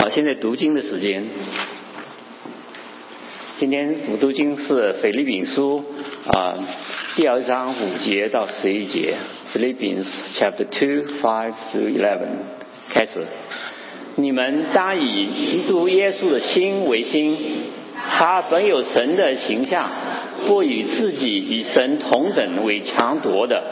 [0.00, 1.22] 好，现在读经的时间。
[3.58, 5.84] 今天主读经是腓立比书
[6.32, 6.56] 啊
[7.16, 9.14] 第二章五节到十一节
[9.52, 10.06] ，Philippians
[10.38, 12.28] chapter two five to eleven
[12.88, 13.26] 开始。
[14.16, 17.36] 你们当以基督耶稣的心为心，
[17.94, 19.90] 他本有神的形象，
[20.46, 23.62] 不以自己与神同等为强夺的，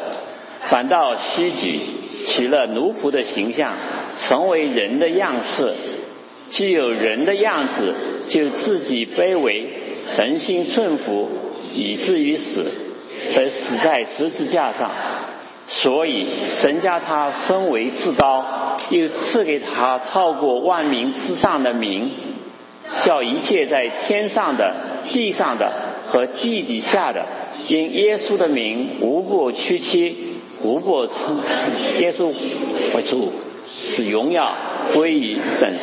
[0.69, 1.81] 反倒虚己，
[2.27, 3.73] 取了奴仆的形象，
[4.29, 5.73] 成为人的样式。
[6.51, 7.95] 既有人的样子，
[8.29, 9.67] 就自己卑微，
[10.17, 11.29] 诚心顺服，
[11.75, 12.64] 以至于死，
[13.35, 14.91] 才死在十字架上。
[15.71, 16.25] 所以
[16.63, 22.11] 神将他升为至高，又赐给他超过万民之上的名，
[23.05, 24.75] 叫一切在天上的、
[25.13, 25.71] 地上的
[26.07, 27.27] 和地底下的，
[27.69, 30.17] 因耶稣的名，无不屈膝，
[30.63, 31.39] 无不称
[32.00, 32.33] 耶稣
[32.94, 33.30] 为主，
[33.70, 34.50] 使荣耀
[34.94, 35.75] 归于真。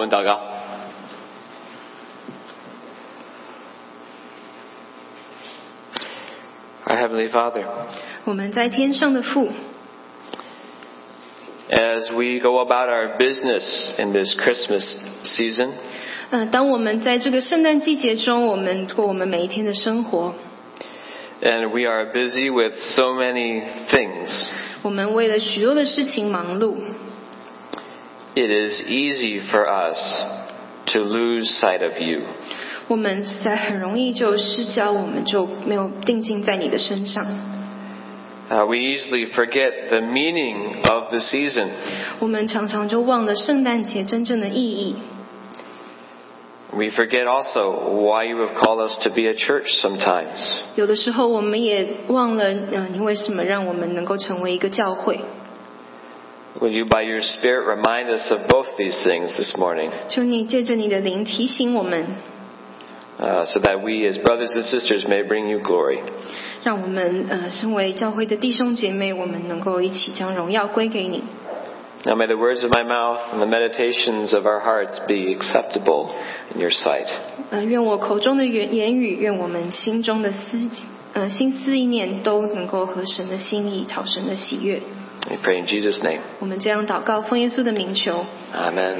[0.00, 0.40] 们祷告。
[6.86, 7.64] Our Heavenly Father,
[8.24, 9.50] 我们在天上的父，
[11.68, 15.72] As we go about our business in this Christmas season,
[16.30, 20.34] 嗯、当我们在这个圣诞季节中，我们过我们每一天的生活，
[21.42, 24.48] and we are busy with so many things,
[24.82, 26.76] 我们为了许多的事情忙碌，
[28.34, 29.96] it is easy for us
[30.92, 32.22] to lose sight of you.
[32.88, 37.26] 我们实在很容易就失焦，我们就没有定睛在你的身上。
[38.48, 41.66] Uh, we easily forget the meaning of the season.
[42.20, 44.94] 我们常常就忘了圣诞节真正的意义。
[46.72, 47.72] We forget also
[48.04, 50.60] why you have called us to be a church sometimes.
[50.76, 55.18] 有的时候，我们也忘了，嗯、你为什么让我们能够成为一个教会？
[56.60, 62.06] Will you, by your Spirit, remind us of both these things this morning, 求你借着你的灵提醒我们，
[63.18, 65.98] uh, so that we, as brothers and sisters, may bring you glory.
[66.64, 71.22] 让我们呃，身为教会的弟兄姐妹，我们能够一起将荣耀归给你。
[72.04, 76.10] Now may the words of my mouth and the meditations of our hearts be acceptable
[76.54, 77.08] in your sight.
[77.50, 80.70] 呃，愿我口中的言言语，愿我们心中的思
[81.12, 84.80] 呃心思意念都能够合神的心意，讨神的喜悦。
[85.28, 86.20] We pray in Jesus' name.
[86.38, 88.24] 我们这样祷告，奉耶稣的名求。
[88.54, 88.94] Amen.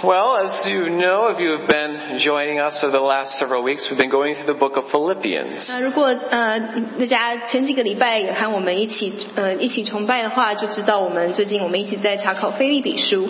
[0.00, 3.90] Well, as you know, if you have been joining us over the last several weeks,
[3.90, 5.66] we've been going through the book of Philippians.
[5.66, 6.60] 那如果呃
[7.00, 13.28] 大家前几个礼拜也和我们一起呃一起崇拜的话，就知道我们最近我们一起在查考菲利比书。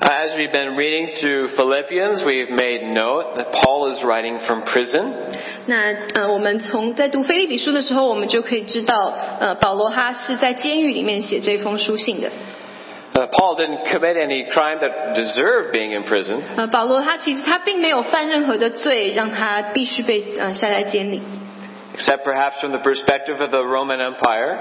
[0.00, 4.62] Uh, As we've been reading through Philippians, we've made note that Paul is writing from
[4.62, 5.12] prison.
[5.66, 12.30] 那呃我们从在读菲利比书的时候，我们就可以知道，呃保罗他是在监狱里面写这封书信的。
[13.14, 16.38] Uh, Paul didn't commit any crime that deserved being in prison.
[16.56, 21.22] 呃保罗他其实他并没有犯任何的罪，让他必须被呃下在监里。
[21.96, 24.58] Except perhaps from the perspective of the Roman Empire,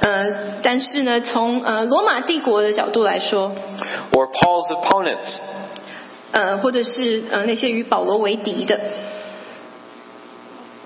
[0.00, 3.50] 呃，但是呢，从呃罗马帝国的角度来说，
[4.12, 5.36] or Paul's opponents.
[6.30, 8.78] 呃，或者是呃那些与保罗为敌的，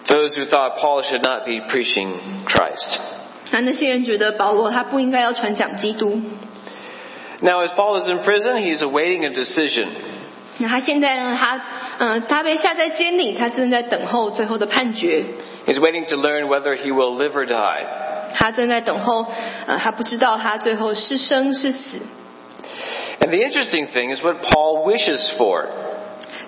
[0.06, 2.14] Those who thought Paul should not be preaching
[2.46, 2.98] Christ.
[3.50, 6.22] 那那些人觉得保罗他不应该要传讲基督。
[7.40, 9.88] Now, as Paul is in prison, he's awaiting a decision.
[10.58, 11.60] 那他现在呢，他
[11.98, 15.24] 呃他被下在监里，他正在等候最后的判决，
[15.66, 17.84] He's waiting to learn whether he will live or die.
[18.34, 19.26] 他正在等候，
[19.66, 22.00] 呃，他不知道他最后是生是死。
[23.20, 25.66] And the interesting thing is what Paul wishes for.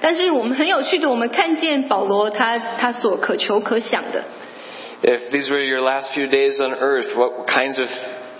[0.00, 4.24] 但是我们很有趣的，我们看见保罗他他所渴求可想的，
[5.02, 7.88] If these were your last few days on earth, what kinds of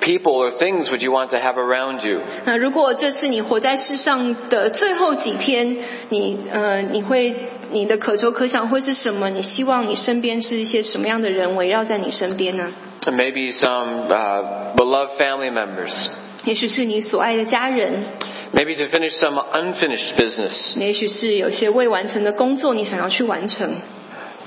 [0.00, 2.21] people or things would you want to have around you?
[2.45, 5.77] 那如果这是你活在世上的最后几天，
[6.10, 7.34] 你呃，你会
[7.71, 9.31] 你的渴求可想会是什么？
[9.31, 12.72] 你希望你身边是一些什么样的人围绕在你身边呢？
[13.07, 15.92] And maybe some uh, beloved family members.
[16.45, 18.04] 也许是你所爱的家人，
[18.53, 20.78] Maybe to finish some unfinished business.
[20.78, 23.75] 也许是有些未完成的工作，你想要去完成。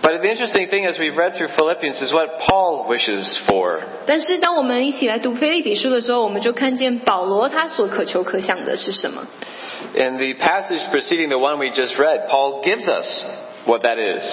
[0.01, 3.79] But the interesting thing as we've read through Philippians is what Paul wishes for.
[4.05, 9.27] 但是当我们一起来读菲利比书的时候，我们就看见保罗他所渴求可想的是什么？
[9.95, 13.07] In the passage preceding the one we just read, Paul gives us
[13.65, 14.23] what that is.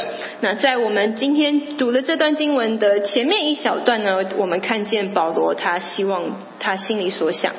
[0.41, 6.23] 那在我们今天读的这段经文的前面一小段呢，我们看见保罗他希望
[6.61, 7.53] 他心里所想。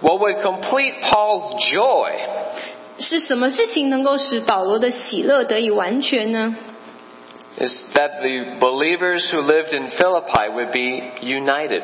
[0.00, 2.12] What would complete Paul's joy
[2.98, 6.56] 是什么事情能够使保罗的喜乐得以完全呢？
[7.58, 11.82] is that the believers who lived in Philippi would be united.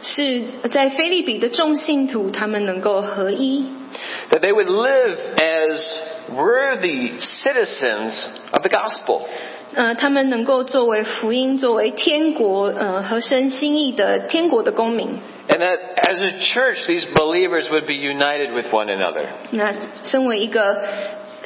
[0.00, 3.64] 是在菲利比的众信徒，他们能够合一，
[4.30, 5.84] That they would live as
[6.34, 9.22] worthy citizens of the gospel.
[9.74, 15.18] 呃，他们能够作为福音，作为天国，呃，合神心意的天国的公民。
[15.48, 19.26] And that as a church, these believers would be united with one another.
[19.50, 19.72] 那
[20.04, 20.84] 身为一个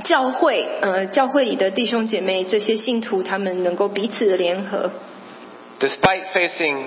[0.04, 4.92] 教会，呃，教会里的弟兄姐妹，这些信徒，他们能够彼此的联合。
[5.80, 6.78] Despite facing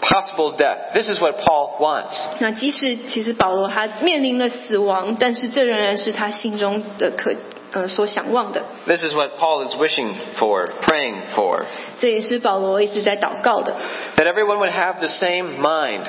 [0.00, 2.16] possible death, this is what Paul wants.
[2.38, 7.34] 那即使其实保罗他面临了死亡，但是这仍然是他心中的可
[7.72, 8.62] 呃所想望的。
[8.86, 11.62] This is what Paul is wishing for, praying for.
[11.98, 13.76] 这也是保罗一直在祷告的。
[14.16, 16.00] That everyone would have the same mind,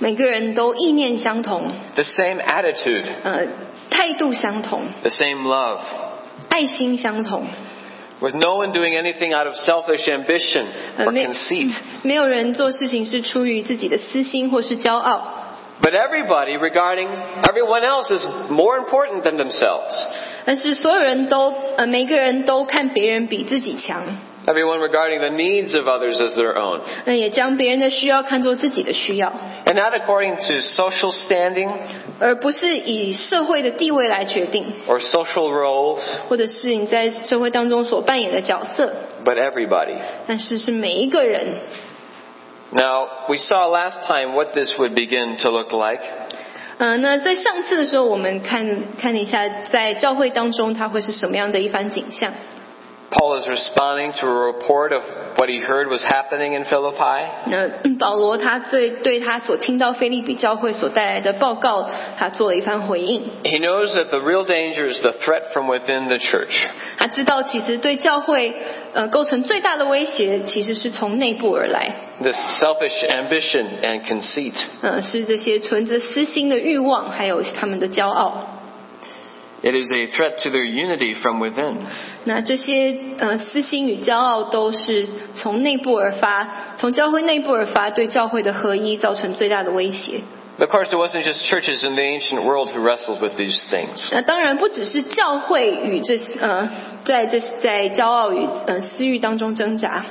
[0.00, 3.46] 每个人都意念相同，the same attitude, 呃，
[3.91, 5.79] 态度相同， the same love.
[6.49, 7.45] 爱心相同。
[8.19, 10.65] With no one doing anything out of selfish ambition
[10.97, 11.71] 呃， or 没 conceit.
[12.01, 15.21] 没有人做事情是出于自己的私心或是骄傲，
[15.81, 17.07] But everybody regarding
[17.43, 19.93] everyone else is more important than themselves.
[20.45, 24.01] 但是所有人都呃每个人都看别人比自己强，
[24.45, 26.79] Everyone regarding the needs of others as their own.
[27.03, 29.33] 那也将别人的需要看作自己的需要，
[29.65, 31.69] And not according to social standing
[32.19, 35.99] 而不是以社会的地位来决定， or social roles,
[36.29, 38.93] 或者是你在社会当中所扮演的角色，
[39.25, 39.97] but everybody.
[40.27, 41.45] 但是是每一个人。
[42.71, 46.01] Now, we saw last time what this would begin to look like.
[46.77, 48.65] 嗯、那在上次的时候，我们看
[48.97, 52.31] 看了一下，在教会当中，它会是什么样的一番景象。
[53.11, 55.01] Paul is responding to a report of
[55.37, 57.23] what he heard was happening in Philippi.
[57.45, 63.21] 那嗯保罗他对对他所听到菲利比教会所带来的报告，他做了一番回应。
[63.43, 66.67] He knows that the real danger is the threat from within the church.
[66.97, 68.53] 他知道，其实对教会
[68.93, 71.89] 呃构成最大的威胁，其实是从内部而来，
[72.21, 74.53] This selfish ambition and conceit.
[74.81, 78.55] 呃，是这些存着私心的欲望，还有他们的骄傲。
[79.63, 81.77] It is a threat to their unity from within.
[82.24, 90.20] 那这些呃私心与骄傲都是从内部而发，从教会内部而发，对教会的合一造成最大的威胁。
[90.58, 94.08] Of course, it wasn't just churches in the ancient world who wrestled with these things.
[94.12, 96.68] 那当然不只是教会与这呃
[97.04, 100.04] 在这在骄傲与呃私欲当中挣扎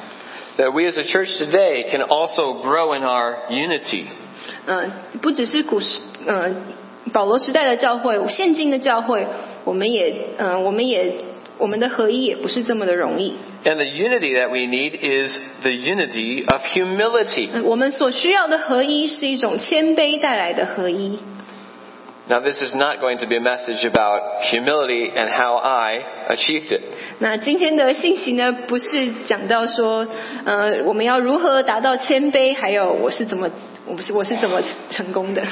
[0.57, 4.05] ，That we as a church today can also grow in our unity.
[4.65, 4.91] 嗯
[5.21, 6.55] 不只是古时嗯
[7.13, 9.27] 保罗时代的教会，现今的教会，
[9.63, 11.13] 我们也嗯我们也
[11.61, 13.35] 我们的合一也不是这么的容易。
[13.63, 17.49] And the unity that we need is the unity of humility.
[17.53, 21.19] 呃我们所需要的合一是一种谦卑带来的合一。
[22.27, 24.21] Now, this is not going to be a message about
[24.51, 26.81] humility and how I achieved it.
[27.19, 30.07] 那今天的信息呢，不是讲到说，
[30.45, 33.49] 呃，我们要如何达到谦卑，还有我是怎么，
[33.85, 35.43] 我不是我是怎么成功的。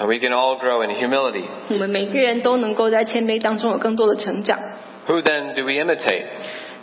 [0.00, 1.44] Uh, We can all grow in humility.
[1.68, 4.58] 我们每个人都能够在谦卑当中有更多的成长。
[5.07, 6.23] Who then do we imitate?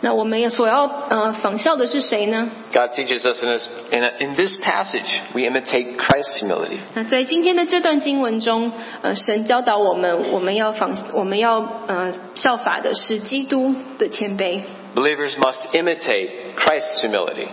[0.01, 2.49] 那我们也所要呃仿效的是谁呢？
[2.73, 6.77] God teaches us in this, in, a, in this passage, we imitate Christ's humility.
[6.93, 8.71] 那在今天的这段经文中，
[9.01, 14.61] 呃，神教导我们，我们要仿，我们要呃效法的是基督的谦卑。
[14.95, 17.47] Believers must imitate Christ's humility.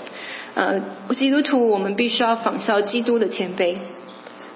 [0.54, 0.80] 呃，
[1.14, 3.76] 基督徒我们必须要仿效基督的谦卑。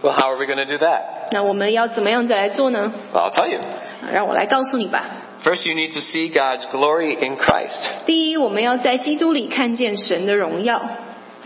[0.02, 1.30] Well, how are we going to do that?
[1.30, 2.92] 那我们要怎么样再来做呢？
[3.14, 3.60] Well, I'll tell you.
[3.60, 5.04] 啊让我来告诉你吧。
[5.44, 7.78] First, you need to see God's glory in Christ.
[8.06, 10.80] 第一，我们要在基督里看见神的荣耀；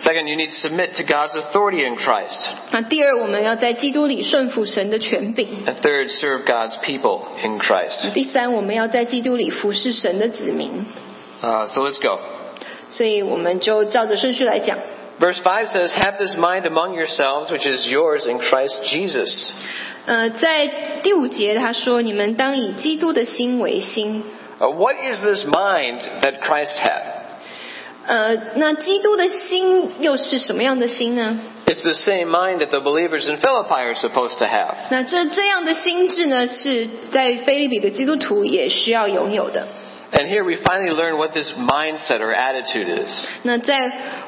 [0.02, 2.38] Second, you need to submit to God's authority in Christ.
[2.70, 8.12] 那第二，我们要在基督里顺服神的权柄； And third, serve God's people in Christ.
[8.14, 10.87] 第三，我们要在基督里服侍神的子民。
[11.42, 12.18] Uh, so let's go.
[12.90, 14.78] 所以，我们就照着顺序来讲。
[15.20, 19.52] Verse 5 says, Have this mind among yourselves, which is yours in Christ Jesus.
[20.05, 20.67] 呃，在
[21.01, 24.24] 第五节他说：“你们当以基督的心为心。
[24.59, 27.01] Uh, what is this mind that Christ had?
[28.07, 34.75] ”呃，那基督的心又是什么样的心呢？It's the same mind that the believers in Philippi are supposed to have.
[34.91, 39.67] 那这这样的心智呢，是在菲利比的基督徒也需要拥有的。
[40.14, 43.12] And here we finally learn what this mindset or attitude is.
[43.44, 43.75] 那在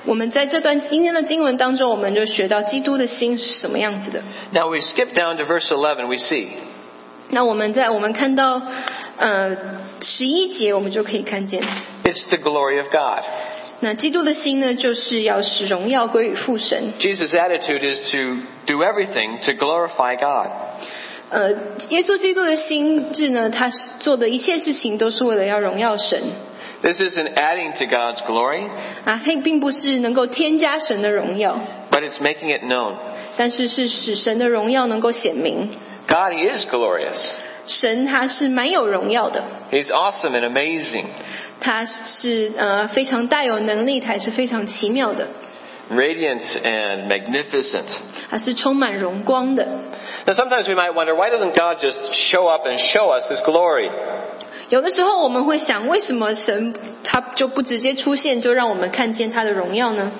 [0.05, 4.23] 我们在这段今天的经文当中，我们就学到基督的心是什么样子的。
[4.53, 6.49] Now we skip down to verse 11, we see.
[7.31, 8.63] 那我们在我们看到
[9.17, 9.57] 呃
[10.01, 11.61] 十一节，我们就可以看见，
[12.05, 13.25] It's the glory of God.
[13.81, 16.93] 那基督的心呢，就是要使荣耀归于父神。
[17.01, 20.53] Jesus' attitude is to do everything to glorify God.
[21.30, 21.52] 呃，
[21.90, 26.22] 耶稣基督的心智呢，他是做的一切事情都是为了要荣耀神
[26.84, 28.70] This isn't adding to God's glory,
[29.04, 31.60] 啊，他并不是能够添加神的荣耀
[31.92, 32.94] ，but it's making it known.
[33.36, 35.70] 但是是使神的荣耀能够显明。
[36.08, 37.18] God is glorious.
[37.66, 41.06] 神他是蛮有荣耀的，He's awesome and amazing,
[41.60, 45.28] 他是呃非常大有能力，他也是非常奇妙的，
[45.91, 47.87] radiant and magnificent.
[48.31, 49.67] 他是充满荣光的。
[50.27, 53.41] Now, sometimes we might wonder why doesn't God just show up and show us His
[53.45, 53.91] glory?
[54.69, 60.11] 有的时候我们会想，为什么神他就不直接出现，就让我们看见他的荣耀呢？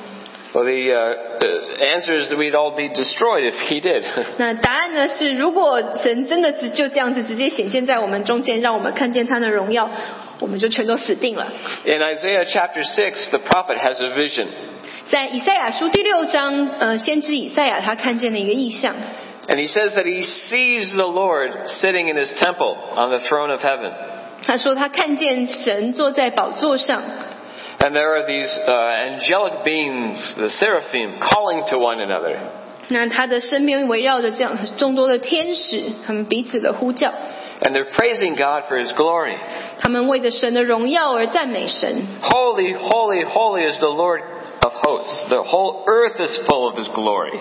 [0.53, 4.03] Well, the, uh, the answer is that we'd all be destroyed if He did.
[4.37, 9.89] 那答案呢是，如果神真的只就这样子直接显现在我们中间，让我们看见他的荣耀，
[10.41, 11.47] 我们就全都死定了。
[11.87, 14.49] In Isaiah chapter 6, the prophet has a vision.
[15.11, 18.95] 在以赛亚书第六章，呃，先知以赛亚他看见了一个异象，
[19.49, 23.51] And he says that he sees the Lord sitting in his temple on the throne
[23.51, 23.91] of heaven.
[24.45, 27.03] 他说他看见神坐在宝座上，
[27.81, 32.37] And there are these uh, angelic beings, the seraphim, calling to one another.
[32.89, 37.13] 那他的身边围绕着这样众多的天使，他们彼此的呼叫，
[37.61, 39.35] And they're praising God for his glory.
[39.79, 42.07] 他们为着神的荣耀而赞美神。
[42.23, 44.21] Holy, holy, holy is the Lord
[44.67, 45.29] of hosts.
[45.29, 47.39] The whole earth is full of his glory.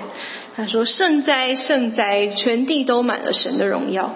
[0.56, 4.14] 他说：“圣哉，圣哉，全地都满了神的荣耀。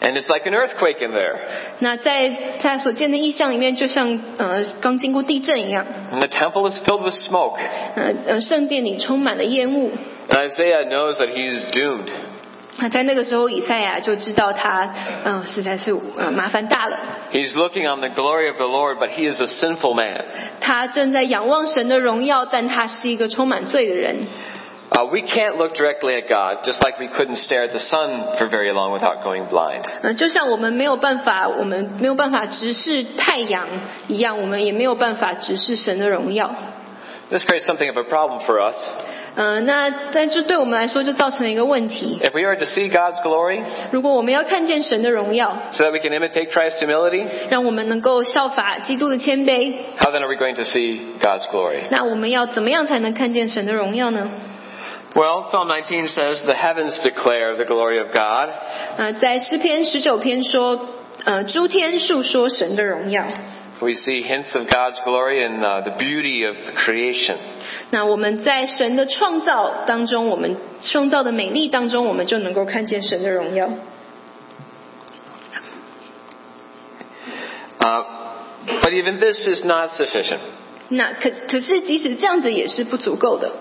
[0.00, 1.36] And it's like an earthquake in there.
[1.78, 7.58] ”那在他所见的异象里面，就像呃刚经过地震一样， And the temple is filled with smoke.
[7.96, 9.92] 呃呃圣殿里充满了烟雾。
[10.28, 12.10] And Isaiah knows that he's doomed.
[12.78, 14.92] 那在那个时候，以赛亚就知道他
[15.24, 16.98] 嗯、呃实在是呃麻烦大了。
[17.32, 20.24] He's looking on the glory of the Lord, but he is a sinful man.
[20.60, 24.26] 他正在仰望神的荣耀，但他是一个充满罪的人。
[24.90, 28.36] Uh, we can't look directly at God, just like we couldn't stare at the sun
[28.38, 29.82] for very long without going blind.
[30.02, 33.66] 嗯，就像我们没有办法，我们没有办法直视太阳
[34.08, 36.50] 一样，我们也没有办法直视神的荣耀。
[37.30, 38.76] This creates something of a problem for us.
[39.38, 42.20] 嗯，那但这对我们来说就造成了一个问题。
[42.22, 47.26] If we are to see God's glory 如果我们要看见神的荣耀， so that we can imitate Christ's humility,
[47.50, 51.78] 让我们能够效法基督的谦卑， how then are we going to see God's glory?
[51.90, 54.30] 那我们要怎么样才能看见神的荣耀呢？
[55.14, 58.50] Well, Psalm 19 says, The heavens declare the glory of God.
[58.96, 60.88] 呃，在诗篇十九篇说，
[61.24, 63.24] 呃，诸天述说神的荣耀。
[63.80, 67.36] We see hints of God's glory in uh, the beauty of the creation.
[67.90, 73.68] 那我们在神的创造当中，我们创造的美丽当中，我们就能够看见神的荣耀。
[77.80, 78.04] Uh,
[78.80, 80.38] but even this is not sufficient.
[80.88, 83.52] 那可可是，即使这样子也是不足够的。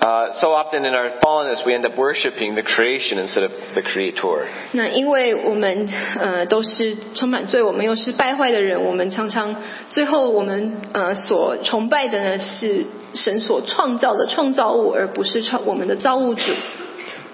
[0.00, 3.82] Uh, so often in our fallenness, we end up worshiping the creation instead of the
[3.82, 4.46] Creator.
[4.70, 5.88] 那因为我们
[6.20, 9.56] 呃都是充满罪，我们又是败坏的人，我们常常
[9.90, 16.52] 最后我们呃所崇拜的呢是神所创造的创造物，而不是创我们的造物主。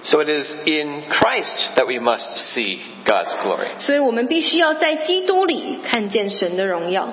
[0.04, 3.68] So it is in Christ that we must see God's glory.
[3.78, 7.12] 所以我们必须要在基督里看见神的荣耀。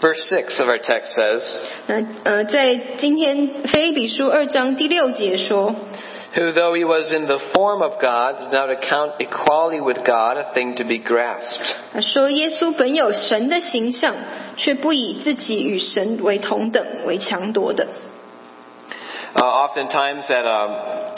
[0.00, 1.42] Verse 6 of our text says,
[1.86, 5.74] 那呃，在今天腓立比书二章第六节说，
[6.34, 10.36] Who, though he was in the form of God, did not account equality with God
[10.36, 11.64] a thing to be grasped.
[11.94, 14.14] 他说耶稣本有神的形象，
[14.58, 17.86] 却不以自己与神为同等为强夺的。
[19.34, 20.72] Uh, oftentimes at um,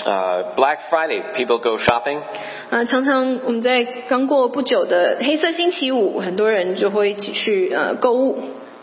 [0.07, 2.21] uh, Black Friday, people go shopping.
[2.71, 8.39] 啊，常常我们在刚过不久的黑色星期五，很多人就会一起去呃购物。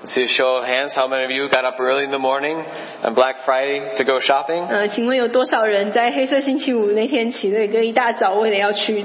[0.08, 0.94] See a show of hands.
[0.94, 2.64] How many of you got up early in the morning
[3.04, 4.68] on Black Friday to go shopping?
[4.68, 9.04] 呃，请问有多少人在黑色星期五那天起了一个一大早，为了要去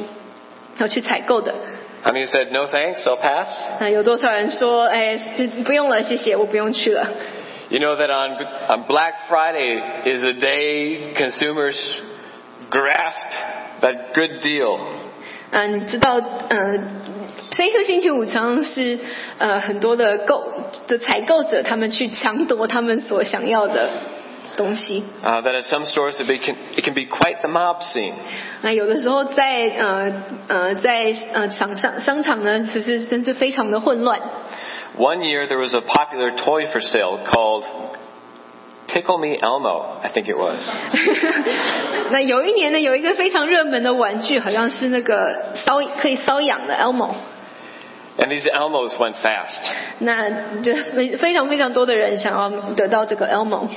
[0.76, 1.54] 要去采购的？
[2.04, 3.04] How many said no thanks?
[3.04, 3.48] I'll pass.
[3.80, 7.06] 那、有多少人说，哎，是不用了，谢谢，我不用去了。
[7.70, 8.36] You know that on,
[8.68, 11.78] on Black Friday is a day consumers
[12.70, 14.78] grasp that good deal.
[15.52, 16.78] 嗯、你知道，呃，
[17.56, 18.98] 黑色星期五常常是
[19.38, 20.42] 呃很多的购
[20.87, 23.89] 的采购者，他们去抢夺他们所想要的
[24.57, 25.03] 东西。
[25.23, 28.13] Uh, that at some stores it, can, it can be quite the mob scene.
[28.61, 30.13] 那有的时候在呃
[30.47, 34.19] 呃在呃商商商场呢，其实真是非常的混乱。
[34.97, 37.63] One year there was a popular toy for sale called
[38.87, 40.55] Tickle Me Elmo, I think it was.
[42.11, 47.09] 那有一年呢，有一个非常热门的玩具，好像是那个搔可以搔痒的 Elmo。
[48.17, 49.59] And these Elmos went fast.
[49.99, 53.67] 那这非非常非常多的人想要得到这个 Elmo。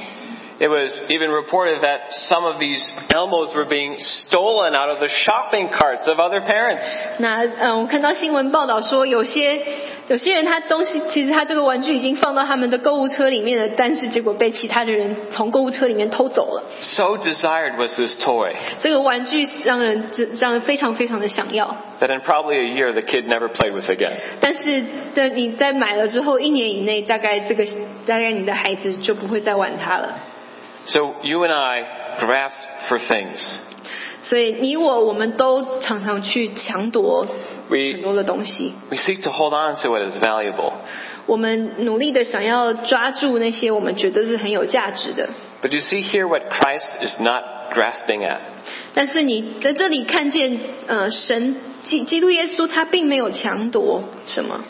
[0.60, 5.10] It was even reported that some of these Elmos were being stolen out of the
[5.10, 6.86] shopping carts of other parents.
[7.20, 9.60] 那嗯，我看到新闻报道说，有些
[10.08, 16.64] 有些人他东西其实他这个玩具已经放到他们的购物车里面了，但是结果被其他的人从购物车里面偷走了。
[16.82, 23.74] So desired was this toy 这个玩具让人让人非常非常的想要， that in probably a year the kid never played
[23.74, 24.14] with again.
[24.40, 24.82] 但是
[25.16, 27.66] 的你在买了之后，一年以内大概这个
[28.06, 30.14] 大概你的孩子就不会再玩它了。
[30.88, 31.84] So you and I
[32.20, 32.56] grasp
[32.90, 33.40] for things.
[34.24, 37.28] 所以你我我们都常常去抢夺
[37.70, 40.74] We- 很多的东西， We seek to hold on to what is valuable.
[41.26, 45.30] 我们努力的想要抓住那些我们觉得是很有价值的。
[45.62, 48.40] But you see here what Christ is not grasping at.
[48.94, 54.64] 但是你在这里看见，呃，神基基督耶稣他并没有强夺什么，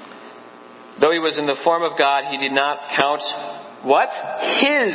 [0.99, 3.21] Though he was in the form of God, he did not count
[3.83, 4.09] what?
[4.61, 4.93] His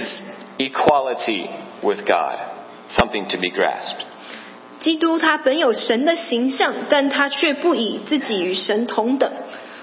[0.59, 1.49] equality
[1.83, 2.39] with God.
[2.91, 4.05] Something to be grasped.
[4.81, 9.31] 基督他本有神的形象，但他却不以自己与神同等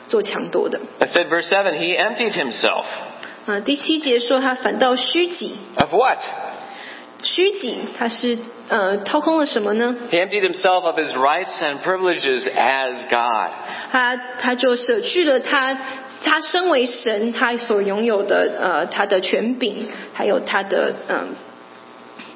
[0.07, 0.79] 做强夺的。
[0.99, 2.85] I said verse 7, he emptied himself.
[3.45, 6.17] 啊、第七节说他反倒虚己， Of what?
[7.21, 8.37] 虚己他是
[8.69, 9.95] 呃掏空了什么呢？
[10.11, 13.51] He emptied himself of his rights and privileges as God.
[13.91, 15.77] 他他就舍去了他
[16.23, 21.35] 他身为神他所拥有的呃他的权柄，还有他的嗯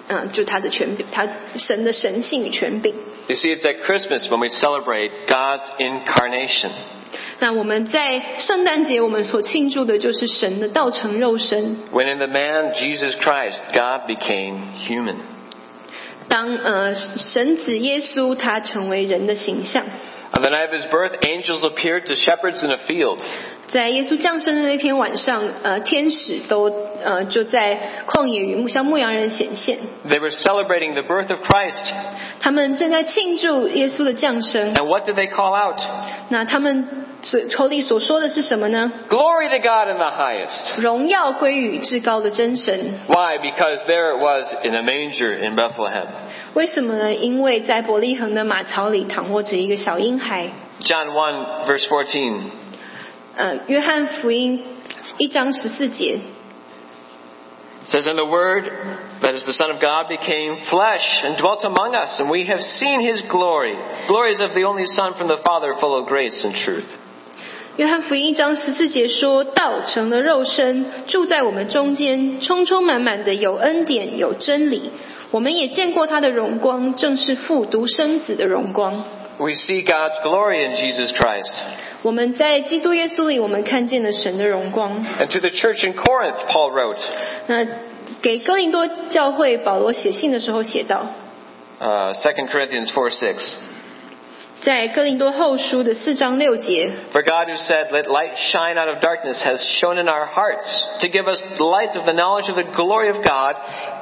[0.07, 2.93] 嗯、就他的权柄，他神的神性与权柄。
[3.27, 6.71] You see, it's at Christmas when we celebrate God's incarnation.
[7.39, 11.77] 那我们在圣诞节，我们所庆祝的就是神的道成肉身。
[11.91, 15.15] When in the man Jesus Christ, God became human.
[16.27, 19.83] 当呃神子耶稣他成为人的形象，
[20.31, 23.19] On the night of his birth, angels appeared to shepherds in a field.
[23.73, 26.71] 在耶稣降生的那天晚上，呃天使都
[27.03, 31.91] 呃就在旷野与向牧羊人显现， They were celebrating the birth of Christ.
[32.41, 34.73] 他们正在庆祝耶稣的降生。
[34.73, 35.79] And what did they call out?
[36.29, 36.87] 那他们
[37.21, 38.91] 所口里所说的是什么呢？
[39.09, 40.81] Glory to God in the highest.
[40.81, 42.79] 荣耀归于至高的真神。
[43.07, 43.37] Why?
[43.37, 46.05] Because there it was in a manger in Bethlehem.
[46.53, 47.13] 为什么呢？
[47.13, 50.47] 因为在伯利恒的马槽里躺卧着一个小婴孩。
[50.83, 52.39] John 1, verse 14.
[53.36, 54.62] 呃，约翰福音
[55.18, 56.20] 一章十四节
[57.90, 58.70] ，says, And the Word,
[59.22, 62.60] that is the Son of God, became flesh and dwelt among us, and we have
[62.60, 63.74] seen his glory.
[64.06, 66.86] Glories of the only Son from the Father, full of grace and truth.
[67.76, 74.92] 约翰福音一章十四节说：“道成了肉身，住在我们中间，充充满满的有恩典，有真理。
[75.32, 79.02] 我们也见过他的荣光，正是父独生子的荣光。
[79.39, 81.51] We see God's glory in Jesus Christ.
[82.01, 85.05] 我们在基督耶稣里，我们看见了神的荣光。
[85.19, 86.99] And to the church in Corinth, Paul wrote,
[87.47, 87.65] 那
[88.21, 91.05] 给哥林多教会，保罗写信的时候写道，
[91.79, 93.53] uh, 2 Corinthians 4 6.
[94.61, 100.25] 在哥林多后书的四章六节， For God who said, Let light shine out of darkness, has shone in our
[100.25, 100.67] hearts
[100.99, 103.55] to give us the light of the knowledge of the glory of God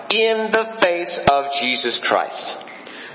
[0.09, 2.55] in the face of Jesus Christ.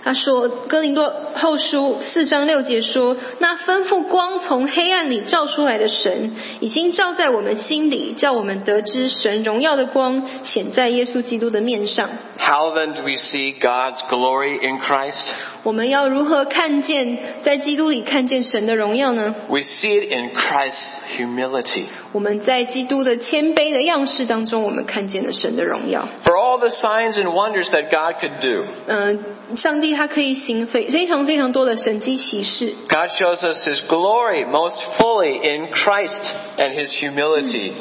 [0.06, 12.08] 他说，哥林多后书四章六节说：“那吩咐光从黑暗里照出来的神，已经照在我们心里，叫我们得知神荣耀的光显在耶稣基督的面上。
[12.38, 15.32] How then do we see God's glory in Christ?
[15.62, 19.34] 我们要如何看见在基督里看见神的荣耀呢？
[19.48, 21.84] We see it in Christ's humility.
[22.10, 26.08] 我们在基督的谦卑的样式当中，我们看见了神的荣耀。
[26.24, 29.24] For all the signs and wonders that God could do, 嗯、
[29.56, 36.20] 上帝 他可以行非非常非常多的神迹奇事， God shows us His glory most fully in Christ
[36.58, 37.72] and His humility.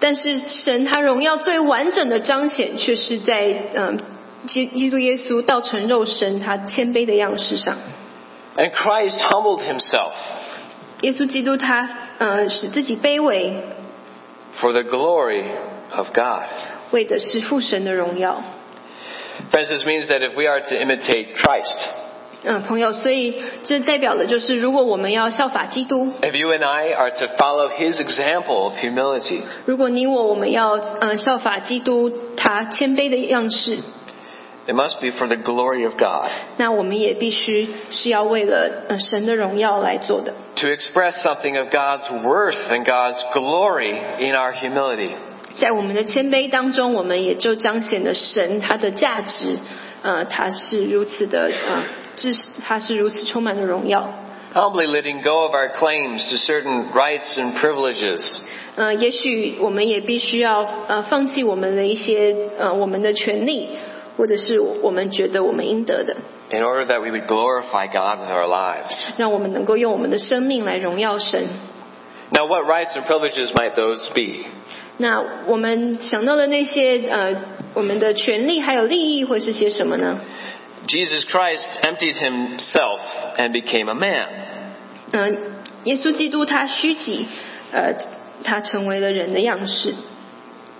[0.00, 4.00] 但是神他荣耀最完整的彰显，却是在嗯
[4.46, 7.76] 基基督耶稣道成肉身他谦卑的样式上。
[8.56, 10.12] And Christ humbled Himself
[11.02, 13.56] 耶稣基督他呃使自己卑微，
[14.60, 15.44] for the glory
[15.94, 16.44] of God.
[16.90, 18.42] 为的是父神的荣耀。
[19.50, 21.88] Friends, this means that if we are to imitate Christ,
[22.42, 23.34] 嗯，朋友，所以
[23.64, 33.80] 这代表的就是，如果我们要效法基督， if you and I are to follow His example of humility, 如果你我我们要呃效法基督他谦卑的样式，
[34.66, 36.30] it must be for the glory of God.
[36.56, 40.32] 那我们也必须是要为了呃神的荣耀来做的。
[40.56, 45.12] To express something of God's worth and God's glory in our humility.
[45.59, 49.57] 在我们的谦卑当中，我们也就彰显了神他的价值，
[50.01, 51.83] 呃，他是如此的呃，
[52.15, 54.07] 至他是如此充满了荣耀。
[54.53, 58.37] humbly letting go of our claims to certain rights and privileges.
[58.77, 63.67] 呃，也许我们也必须要呃放弃我们的一些呃我们的权利，
[64.17, 66.15] 或者是我们觉得我们应得的
[66.51, 68.93] ，in order that we would glorify God with our lives.
[69.17, 71.47] 让我们能够用我们的生命来荣耀神。
[72.31, 74.45] Now, what rights and privileges might those be?
[74.98, 77.34] 那我们想到的那些呃
[77.74, 80.18] 我们的权利还有利益会是些什么呢？
[80.86, 83.00] Jesus Christ emptied himself
[83.36, 84.26] and became a man.
[85.12, 85.36] 嗯、
[85.84, 87.26] 耶稣基督他虚己，
[87.72, 87.94] 呃，
[88.42, 89.94] 他成为了人的样式。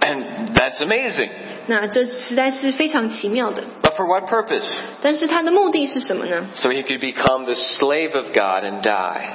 [0.00, 1.28] And that's amazing.
[1.66, 3.62] 那这实在是非常奇妙的。
[3.82, 4.66] But for what purpose?
[5.02, 6.46] 但是他的目的是什么呢？
[6.54, 9.26] So he could become the slave of God and die.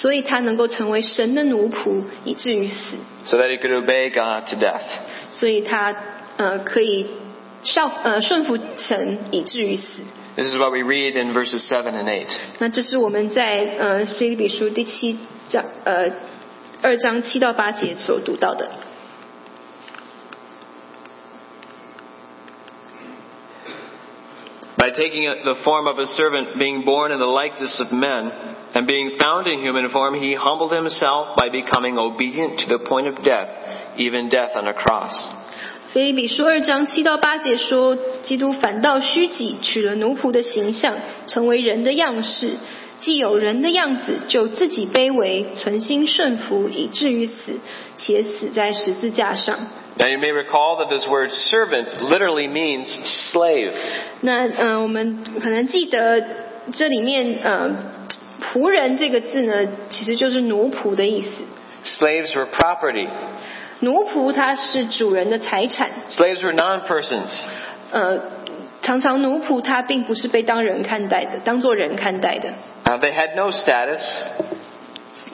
[0.00, 2.96] 所以他能够成为神的奴仆，以至于死。
[3.24, 4.82] So that he could obey God to death.
[5.30, 5.94] 所以他
[6.36, 7.06] 呃可以
[7.62, 10.02] 效呃顺服神，以至于死。
[10.36, 12.26] This is what we read in verse seven and eight.
[12.58, 15.16] 那这是我们在呃腓立比书第七
[15.48, 16.02] 章呃
[16.82, 18.68] 二章七到八节所读到的。
[24.83, 28.31] By taking the form of a servant, being born in the likeness of men,
[28.73, 33.07] and being found in human form, he humbled himself by becoming obedient to the point
[33.07, 33.49] of death,
[33.97, 35.11] even death on a cross.
[35.91, 42.57] 腓立比书二章七到八节说，基督反倒虚己，取了奴仆的形象，成为人的样式。
[43.00, 47.58] 既有人的样子，就自己卑微，存心顺服，以至于死，
[47.96, 49.56] 且死在十字架上。
[49.96, 52.88] Now you may recall that this word servant literally means
[53.32, 53.72] slave.
[54.22, 56.24] 那嗯、呃我们可能记得
[56.72, 57.70] 这里面呃
[58.42, 61.28] 仆人这个字呢，其实就是奴仆的意思。
[61.84, 63.08] Slaves were property.
[63.80, 67.40] 奴仆他是主人的财产，Slaves were non-persons.
[67.90, 68.20] 呃，
[68.80, 72.54] 常常奴仆他并不是被当人看待的，当做人看待的。
[72.85, 73.99] Uh, they had no status.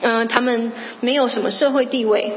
[0.02, 2.32] 嗯、他们没有什么社会地位。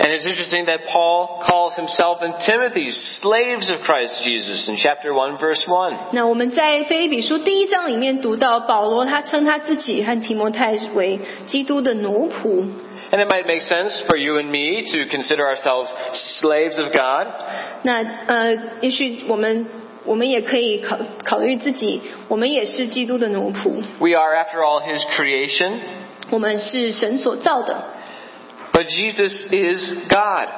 [0.00, 5.12] And it's interesting that Paul calls himself and Timothy slaves of Christ Jesus in chapter
[5.12, 5.92] 1 verse 1.
[6.12, 12.64] 那我们在腓立比书第一章里面读到，保罗他称他自己和提摩太为基督的奴仆。
[13.10, 15.90] And it might make sense for you and me to consider ourselves
[16.40, 17.26] slaves of God.
[17.82, 19.66] 那呃，也许我们
[20.04, 25.72] 我们也可以考考虑自己，我们也是基督的奴仆， We are, after all, his creation.
[26.30, 27.94] 我们是神所造的。
[28.72, 30.48] But Jesus is God,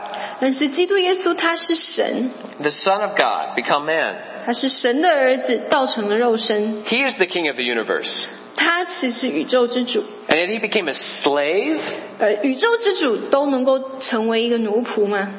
[0.40, 4.16] 但是基督耶稣他是神， the Son of God, become man.
[4.44, 6.84] 他是神的儿子，道成了肉身。
[6.84, 8.24] He is the King of the universe.
[8.56, 11.78] 他其实是宇宙之主， And yet he became a slave?
[12.18, 15.30] 呃，宇宙之主都能够成为一个奴仆吗？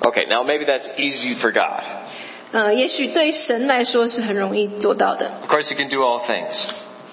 [0.00, 1.82] Okay, now maybe that's easy for God.
[2.54, 5.30] 呃，也许对神来说是很容易做到的。
[5.42, 6.56] Of course, he can do all things.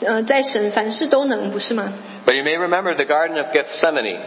[0.06, 1.93] 呃，在神凡事都能，不是吗？
[2.26, 4.17] But you may remember the Garden of Gethsemane.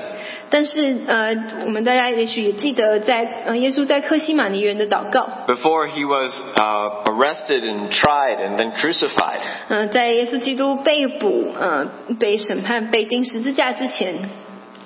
[0.48, 9.38] 但是呃，我们大家也许也记得在，呃耶稣在克西马尼园的祷告， Before he was uh, arrested and tried and then crucified.
[9.68, 11.86] 呃，在耶稣基督被捕、呃
[12.18, 14.14] 被审判、被钉十字架之前，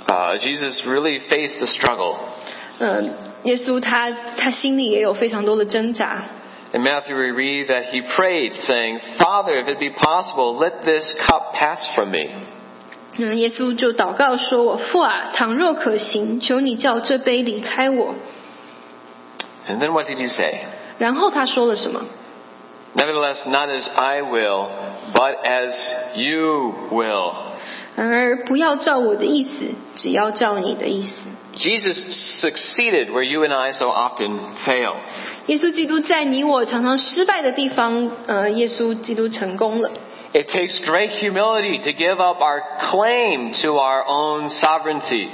[0.06, 2.16] Uh, Jesus really faced the struggle.
[2.78, 3.02] 呃，
[3.44, 6.24] 耶稣他他心里也有非常多的挣扎。
[6.72, 11.04] In Matthew, we read that he prayed, saying, Father, if it be possible, let this
[11.24, 12.30] cup pass from me.
[13.16, 18.14] 嗯，耶稣就祷告说：“我父啊，倘若可行，求你叫这杯离开我。
[19.68, 20.62] And then what did he say?
[20.78, 22.02] ”然后他说了什么？
[22.96, 24.68] Nevertheless, not as I will,
[25.12, 25.74] but as
[26.16, 27.34] you will.
[27.94, 29.50] 然而不要照我的意思，
[29.94, 31.12] 只要照你的意思。
[31.58, 34.96] Jesus succeeded where you and I so often fail.
[35.46, 39.90] 耶稣基督在你我常常失败的地方，呃，耶稣基督成功了。
[40.32, 42.60] It takes great humility to give up our
[42.90, 45.28] claim to our own sovereignty.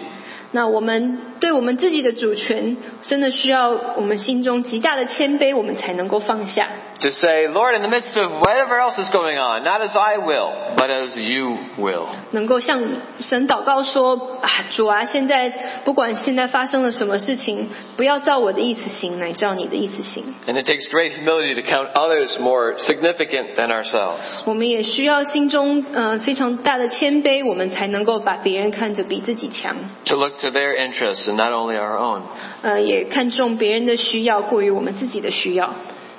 [0.52, 6.67] 那我们 对我们自己的主权，真的需要我们心中极大的谦卑，我们才能够放下。
[7.01, 10.53] To say, Lord, in the midst of whatever else is going on, not as I will,
[10.77, 12.07] but as you will.
[12.31, 12.81] 能够向
[13.19, 15.51] 神祷告说：“啊，主啊，现在
[15.83, 20.23] 不管现在发生了什么事情，不要照我的意思行，乃照你的意思行。
[20.47, 24.43] And it takes great humility to count others more significant than ourselves.
[24.47, 32.22] ”我们也需要心中呃非常大的谦卑，我们才能够把别人看着比自己强，To look to their interests and not only our own.
[32.62, 35.74] 呃，也看重别人的需要，过于我们自己的需要。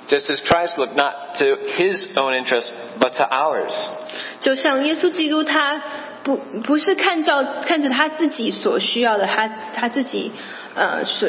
[0.08, 1.44] Just as Christ looked not to
[1.78, 3.74] his own interests, but to ours.
[4.40, 5.80] 就像耶稣基督他
[6.24, 10.32] 不不是看照看着他自己所需要的，他他自己
[10.74, 11.28] 呃所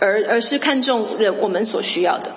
[0.00, 2.32] 而而是看重人我们所需要的。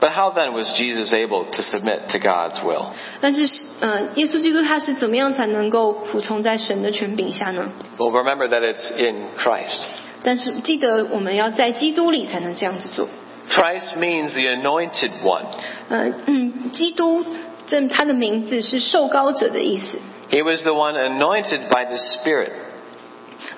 [0.00, 2.88] But how then was Jesus able to submit to God's will?
[3.22, 3.48] 但是，
[3.80, 7.70] 呃，耶稣基督他是怎么样才能够服从在神的权柄下呢？
[7.96, 9.80] Well, remember that it's in Christ.
[10.22, 13.08] 但是记得我们要在基督里才能这样子做。
[13.50, 15.44] Christ means the anointed one.
[15.88, 17.24] 呃，嗯，基督
[17.66, 19.98] 这他的名字是受膏者的意思。
[20.30, 22.50] He was the one anointed by the Spirit.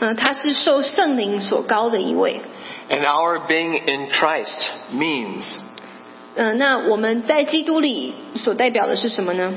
[0.00, 2.40] 嗯、他是受圣灵所膏的一位。
[2.88, 4.60] And our being in Christ
[4.92, 5.60] means
[6.34, 9.54] 嗯、那我们在基督里所代表的是什么呢？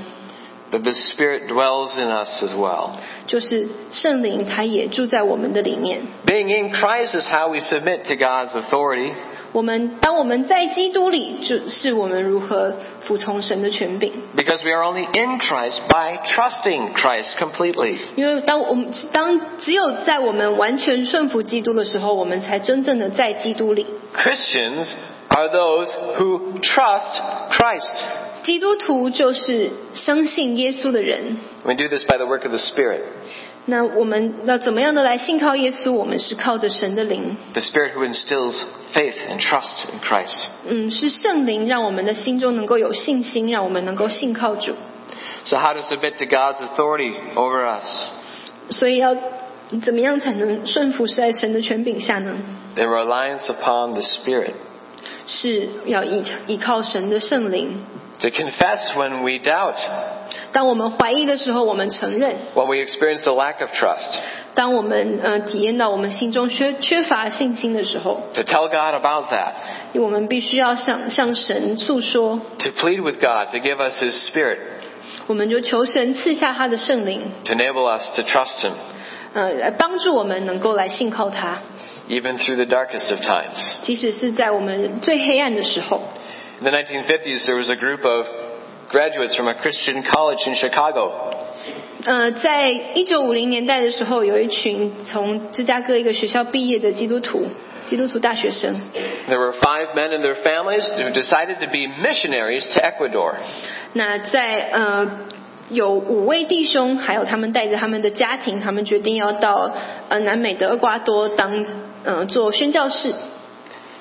[0.74, 2.92] that the Spirit dwells in us as well.
[3.28, 6.02] 就是圣灵，他也住在我们的里面。
[6.26, 9.12] Being in Christ is how we submit to God's authority.
[9.52, 14.14] 我们当我们在基督里，就是我们如何服从神的权柄。
[14.36, 17.98] Because we are only in Christ by trusting Christ completely.
[18.16, 23.88] 因为当我们当只有在我们完全顺服基督的时候，我们才真正的在基督里。
[24.16, 24.94] Christians
[25.30, 28.04] are those who trust Christ.
[28.45, 31.39] 基督徒就是相信耶稣的人。
[31.65, 33.01] We do this by the work of the Spirit.
[33.67, 35.93] 那我们要怎么样的来信靠耶稣？
[35.93, 40.37] 我们是靠着神的灵，The Spirit who instills faith and trust in Christ.
[40.69, 44.75] 嗯，是圣灵让我们的心中能够有信心，让我们能够信靠主。
[45.45, 47.87] So, how to submit to God's authority over us?
[48.71, 49.17] 所以要
[49.83, 52.37] 怎么样才能顺服是在神的权柄下呢
[52.77, 54.53] ？In reliance upon the Spirit.
[55.27, 57.83] 是要依依靠神的圣灵。
[58.22, 59.76] To confess when we doubt,
[60.52, 64.14] 当我们怀疑的时候，我们承认； when we experience a lack of trust.
[64.56, 69.54] 当我们呃体验到我们心中缺缺乏信心的时候， To tell God about that.
[69.94, 74.58] 我们必须要向向神诉说， To plead with God to give us His Spirit.
[75.28, 78.72] 我们就求神赐下他的圣灵， To enable us to trust Him.
[79.34, 81.60] 呃，来帮助我们能够来信靠他，
[82.10, 83.76] Even through the darkest of times.
[83.82, 86.02] 即使是在我们最黑暗的时候。
[86.60, 88.26] In the 1950s, there was a group of
[88.90, 91.12] graduates from a Christian college in Chicago.
[92.06, 97.46] 呃，在一九五零年代的时候，有一群从芝加哥一个学校毕业的基督徒，
[97.86, 98.74] 基督徒大学生。
[99.30, 103.36] There were five men and their families who decided to be missionaries to Ecuador.
[103.94, 105.12] 那在呃
[105.70, 109.72] 有五位弟兄，还有他们带着他们的家庭，他们决定要到
[110.08, 111.66] 呃南美的厄瓜多当
[112.06, 113.14] 呃做宣教士。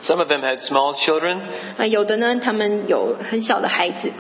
[0.03, 1.39] Some of them had small children.
[1.77, 4.13] 啊、有的呢，他们有很小的孩子，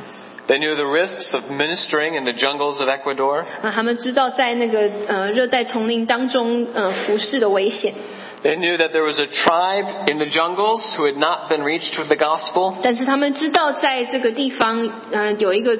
[0.48, 3.44] They knew the risks of ministering in the jungles of Ecuador.
[3.62, 7.94] 啊、他们知道在那个呃热带丛林当中呃服侍的危险，
[8.42, 11.98] They knew that there was a tribe in the jungles who had not been reached
[11.98, 12.74] with the gospel.
[12.82, 15.78] 但是他们知道在这个地方呃有一个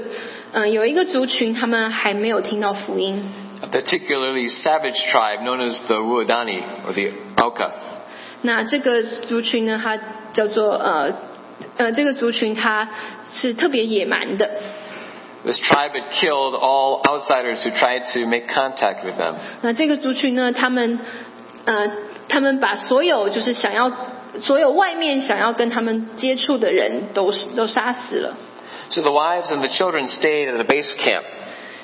[0.52, 3.32] 呃有一个族群，他们还没有听到福音。
[3.60, 7.10] A particularly savage tribe known as the Wuodani or the
[7.42, 7.70] Auca.
[8.43, 9.97] 那这个族群呢，它
[10.33, 11.13] 叫做呃
[11.77, 12.87] 呃，这个族群它
[13.31, 14.49] 是特别野蛮的。
[15.45, 19.33] This tribe had killed all outsiders who tried to make contact with them.
[19.61, 20.99] 那这个族群呢，他们
[21.65, 21.91] 呃，
[22.29, 23.91] 他们把所有就是想要
[24.37, 28.35] 所有外面想要跟他们接触的人都都杀死了。
[28.89, 31.23] So the wives and the children stayed at the base camp.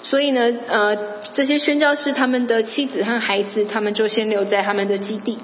[0.04, 0.98] 所以呢，呃，
[1.34, 5.38] 这些宣教士他们的妻子和孩子，他们就先留在他们的基地。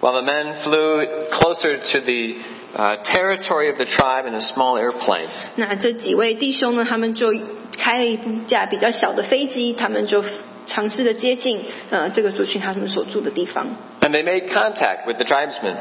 [0.00, 2.34] While the men flew closer to the
[2.74, 5.28] uh, territory of the tribe in a small airplane.
[5.56, 7.32] 那这几位弟兄呢，他们就
[7.78, 10.22] 开了一架比较小的飞机，他们就
[10.66, 13.68] 尝试着接近呃这个族群他们所住的地方。
[14.02, 15.74] And they made contact with the tribesmen.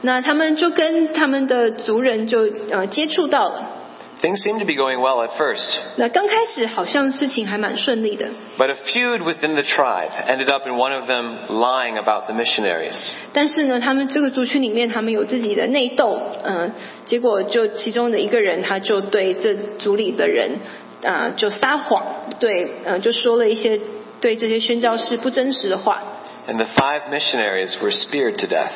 [0.00, 3.73] 那他们就跟他们的族人就呃接触到了。
[4.21, 10.51] Things seemed to be going well at first, 那刚开始好像事情还蛮顺利的，but a feud within the tribe ended
[10.51, 13.13] up in one of them lying about the missionaries.
[13.33, 16.71] 但是呢，他们这个族群里面他们有自己的内斗，嗯、
[17.05, 20.59] 结果就其中的一个人他就对这族里的人
[21.03, 22.03] 啊、呃就撒谎，
[22.39, 23.79] 对，呃就说了一些
[24.21, 26.01] 对这些宣教士不真实的话。
[26.47, 28.71] And the five missionaries were speared to death.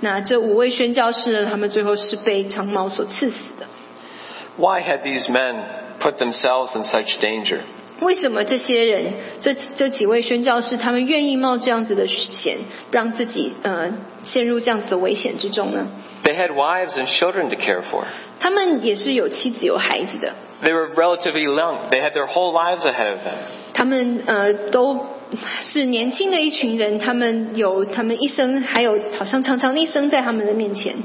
[0.00, 3.66] 那这五位宣教士呢，他们最后是被长矛所刺死的。
[4.57, 5.55] Why had these men
[5.99, 7.59] put themselves in such danger?
[8.01, 12.57] 为什么这些人，这这几位宣教士，他们愿意冒这样子的险，
[12.91, 13.91] 让自己呃
[14.23, 15.87] 陷入这样子的危险之中呢？
[16.23, 18.05] They had wives and children to care for.
[18.39, 20.31] 他们也是有妻子有孩子的，
[20.63, 21.89] They were relatively young.
[21.89, 23.35] They had their whole lives ahead of them.
[23.73, 25.05] 他们呃都
[25.61, 30.95] 是年轻的一群人，他们有他们一生，还有好像长长的一生在他们的面前。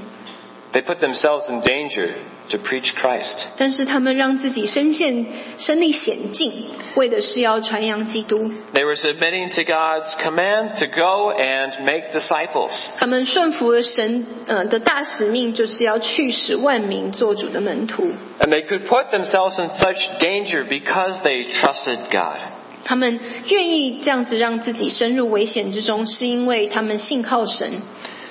[0.72, 2.08] They put themselves in danger
[2.50, 3.46] to preach Christ.
[3.56, 5.26] 但是他们让自己身陷
[5.58, 6.52] 身历险境，
[6.94, 8.50] 为的是要传扬基督。
[8.74, 12.72] They were submitting to God's command to go and make disciples.
[12.98, 18.04] 他们顺服了神呃的大使命，就是要去使万民做主的门徒。
[18.40, 22.36] And they could put themselves in such danger because they trusted God.
[22.84, 27.80] 他们愿意这样子让自己深入危险之中，是因为他们信靠神，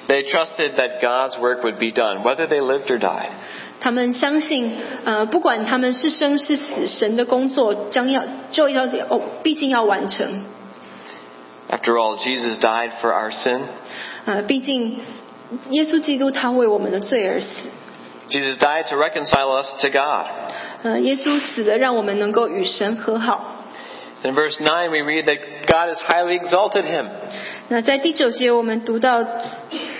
[0.08, 3.30] They trusted that God's work would be done, whether they lived or died.
[3.80, 4.72] 他们相信，
[5.04, 10.46] 呃，不管他们是生是死，神的工作将要就要哦，毕竟要完成。
[11.69, 13.62] After all, Jesus died for our sin.
[14.26, 15.00] 呃，毕竟
[15.69, 17.48] 耶稣基督他为我们的罪而死，
[18.30, 20.26] Jesus died to reconcile us to God.
[20.84, 23.50] 呃，耶稣死了，让我们能够与神和好。
[24.24, 27.10] In verse 9, we read that God has highly exalted him.
[27.69, 29.24] 那在第九节我们读到，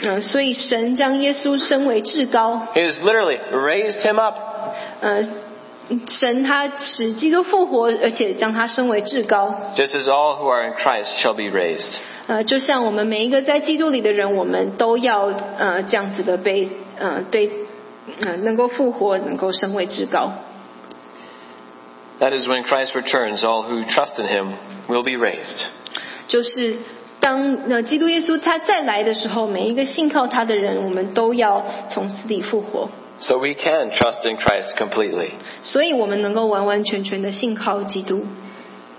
[0.04, 4.38] 呃，所以神将耶稣升为至高， He has literally raised him up.
[5.02, 5.28] 呃，
[6.08, 9.54] 神他使基督复活，而且将他升为至高。
[9.76, 11.93] just as all who are in Christ shall be raised.
[12.28, 15.26] 呃，就像我们每一个在基督里的人，我们都要
[15.58, 17.52] 呃这样子的被呃被
[18.22, 20.32] 呃能够复活，能够升为至高。
[22.19, 24.54] That is when Christ returns, all who trust in him
[24.88, 25.65] will be raised.
[26.28, 26.78] 就是
[27.28, 32.89] 当呃基督耶稣他再来的时候，每一个信靠他的人，我们都要从死里复活。
[33.19, 35.30] So we can trust in Christ completely.
[35.63, 38.26] 所以我们能够完完全全的信靠基督。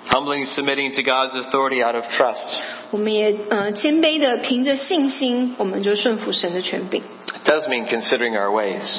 [0.09, 2.45] Humbly submitting to God's authority out of trust.
[2.91, 7.03] 我们也呃谦卑的凭着信心，我们就顺服神的权柄。
[7.43, 8.99] It does mean considering our ways.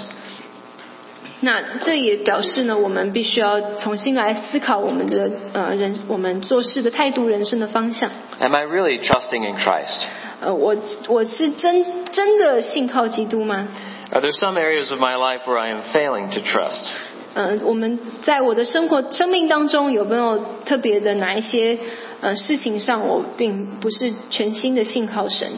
[1.42, 8.10] 那这也表示呢，我们必须要重新来思考我们的呃人，我们做事的态度、人生的方向。
[8.40, 10.02] Am I really trusting in Christ?
[10.40, 10.76] 呃，我
[11.08, 13.68] 我是真真的信靠基督吗
[14.10, 16.84] ？Are there some areas of my life where I am failing to trust?
[17.32, 21.78] 呃，我们在我的生活生命当中有没有特别的哪一些
[22.20, 25.48] 呃事情上，我并不是全心的信靠神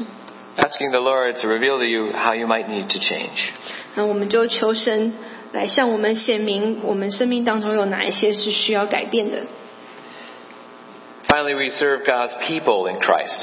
[0.57, 3.51] ？Asking the Lord to reveal to you how you might need to change.
[3.95, 5.14] 那我们就求神
[5.54, 9.40] 来向我们显明，我们生命当中有哪一些是需要改变的。
[11.28, 13.40] Finally, we serve God's people in Christ.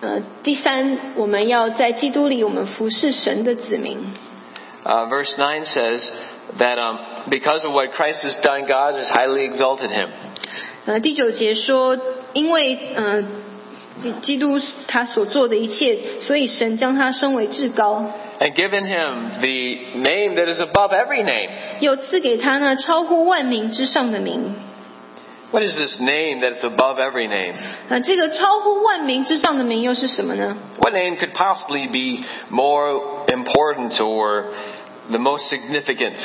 [0.00, 3.98] 呃，第三，我们要在基督里，我们服侍神的子民。
[4.84, 6.08] Uh, verse 9 says
[6.58, 6.98] that um,
[7.30, 10.08] because of what Christ has done, God has highly exalted him.
[10.86, 11.98] 呃，第九节说，
[12.32, 13.24] 因为呃，
[14.22, 21.50] 基督他所做的一切，所以神将他升为至高， and given him the name that is above every name.
[21.80, 24.54] 又赐给他那超乎万民之上的名。
[25.50, 27.54] What is this name that is above every name?
[27.88, 30.56] 那这个超乎万民之上的名又是什么呢？
[30.78, 34.44] What name could possibly be more important or
[35.10, 36.16] the most significant?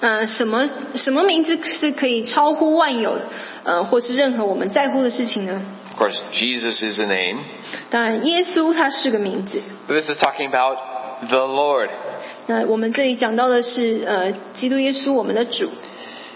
[0.00, 3.18] 呃，什么什么名字是可以超乎万有，
[3.64, 5.60] 呃，或是任何我们在乎的事情呢？
[5.92, 7.38] Of course, Jesus is a name.
[7.90, 9.62] 当然，耶稣他是个名字。
[9.88, 10.78] But this is talking about
[11.28, 11.90] the Lord.
[12.46, 15.70] 那我们这里讲到的是，呃，基督耶稣，我们的主。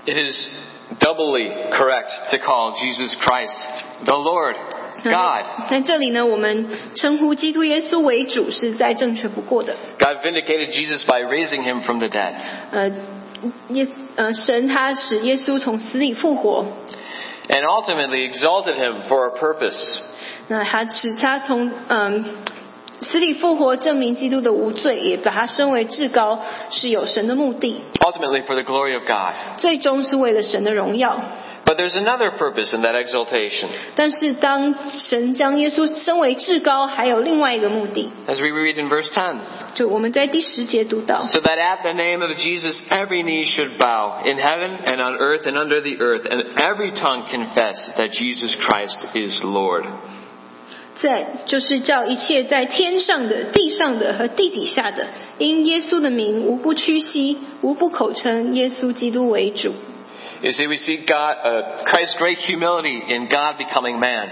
[0.07, 0.37] It is
[0.99, 3.55] doubly correct to call Jesus Christ
[4.05, 4.57] the Lord,
[5.05, 5.71] 那 God.
[5.71, 9.75] 在这里呢，我们称呼基督耶稣为主是再正确不过的。
[9.99, 12.33] God vindicated Jesus by raising him from the dead.
[12.73, 12.91] 呃，
[13.69, 16.65] 耶呃，神他使耶稣从死里复活，
[17.49, 19.99] And ultimately exalted him for a purpose.
[20.49, 22.25] 那他使他从嗯、
[23.01, 29.33] 死里复活，证明基督的无罪，也把他升为至高，是有神的目的， Ultimately for the glory of God.
[29.59, 31.21] 最终是为了神的荣耀。
[31.65, 33.69] But there's another purpose in that exaltation.
[33.95, 39.37] 但是当神将耶稣升为至高，还有另外一个目的， As we read in verse 10.
[39.75, 44.97] 就我们在第十节读到， So that at the name of Jesus every knee should bow in heaven and
[44.97, 49.85] on earth and under the earth, and every tongue confess that Jesus Christ is Lord.
[51.02, 59.74] 在就是叫一切在天上的、地上的和地底下的，因耶稣的名无不屈膝，无不口称耶稣基督为主。
[60.42, 64.28] You see, we see God, uh, Christ's great humility in God becoming man.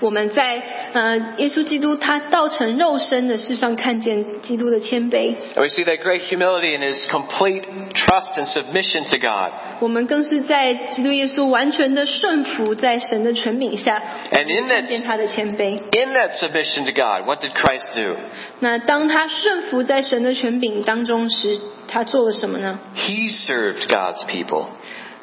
[0.00, 0.62] 我们在
[0.94, 9.52] 呃耶稣基督他道成肉身的事上看见基督的谦卑， And we see that great humility in his complete trust and submission to God.
[9.80, 15.72] 我们更是在基督耶稣完全的顺服在神的权柄下， And in 看见 that, 他的谦卑。
[15.72, 18.16] in that submission to God, what did Christ do?
[18.60, 22.78] 那当他顺服在神的权柄当中时，他做了什么呢？
[22.96, 24.66] He served God's people.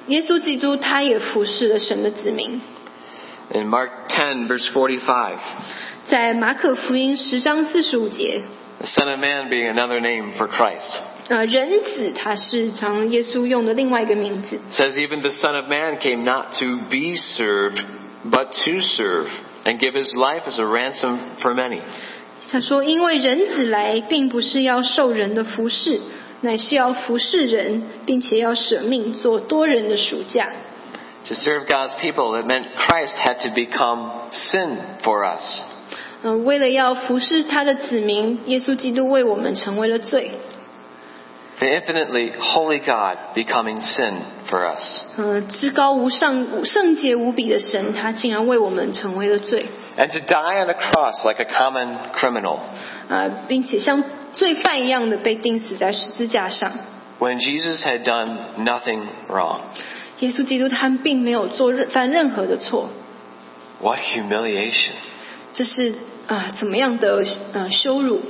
[0.07, 2.61] 耶稣基督他也服侍了神的子民。
[3.52, 5.36] in Mark 10, verse 45.
[6.08, 8.42] 在马可福音十章四十五节
[8.78, 10.90] ，The Son of Man being another name for Christ.
[14.72, 17.80] says, Even the Son of Man came not to be served,
[18.24, 19.28] but to serve,
[19.64, 21.80] and give his life as a ransom for many.
[22.50, 26.00] 他说：“因为人子来，并不是要受人的服侍，
[26.42, 30.50] 乃是要服侍人，并且要舍命做多人的赎价。”
[31.27, 35.43] To serve God's people, it meant Christ had to become sin for us.
[36.23, 40.31] 嗯、为了要服侍他的子民，耶稣基督为我们成为了罪。
[41.59, 44.13] The infinitely holy God becoming sin
[44.49, 45.01] for us.
[45.17, 49.65] 嗯、至高无上、无圣洁无比的神，他竟然为我们成为了罪。
[49.97, 52.59] And to die on a cross like a common criminal.
[53.09, 56.71] 啊，并且像罪犯一样的被钉死在十字架上。
[57.19, 59.59] When Jesus had done nothing wrong.
[60.21, 62.89] 耶稣基督他并没有做任犯任何的错，
[63.81, 64.93] What humiliation.
[65.53, 65.93] 这是
[66.27, 67.23] 啊、怎么样的
[67.53, 68.21] 呃羞辱？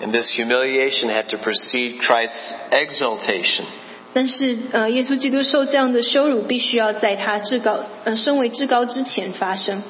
[0.00, 3.64] And this humiliation had to precede Christ's exaltation.
[4.12, 9.82] 但是呃，耶稣基督受这样的羞辱，必须要在他至高呃身为至高之前发生。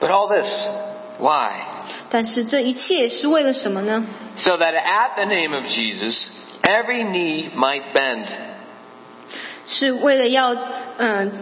[0.00, 0.48] But all this,
[1.18, 1.50] why?
[2.08, 4.04] 但是这一切是为了什么呢？
[4.36, 6.24] So that at the name of Jesus,
[6.62, 8.26] every knee might bend.
[9.66, 10.54] 是为了要
[10.98, 11.32] 嗯、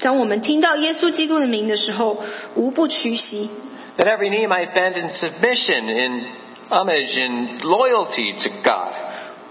[0.00, 2.16] 当我们听到耶稣基督的名的时候，
[2.54, 3.50] 无不屈膝。
[3.98, 6.24] That every knee might bend in submission, in
[6.70, 8.94] homage, in loyalty to God.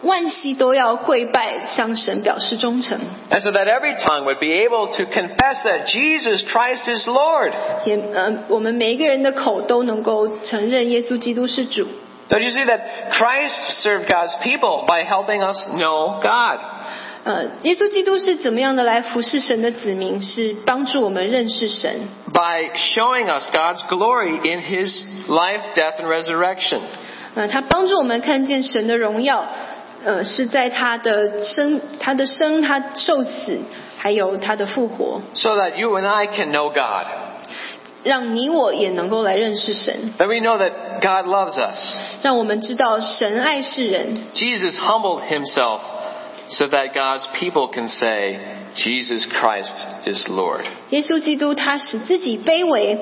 [0.02, 2.98] 万膝都要跪拜，向神表示忠诚。
[3.30, 7.52] And so that every tongue would be able to confess that Jesus Christ is Lord.
[7.86, 11.86] 也呃，我们每一个人的口都能够承认耶稣基督是主。
[12.30, 16.60] Don't you see that Christ served God's people by helping us know God?
[17.24, 20.22] 呃，耶稣基督是怎么样的来服侍神的子民？
[20.22, 21.92] 是帮助我们认识神，
[22.32, 26.80] By showing us God's glory in His life, death, and resurrection.
[27.36, 29.46] 呃，他帮助我们看见神的荣耀，
[30.04, 33.60] 呃，是在他的生、他的生、他受死，
[33.98, 37.06] 还有他的复活， So that you and I can know God.
[38.02, 40.72] 让你我也能够来认识神， That we know that
[41.02, 41.98] God loves us.
[42.24, 44.24] 让我们知道神爱世人。
[44.34, 45.80] Jesus humbled Himself
[46.50, 48.40] so that God's people can say,
[48.76, 49.74] Jesus Christ
[50.06, 50.64] is Lord.
[50.90, 52.98] 耶稣基督他使自己卑微，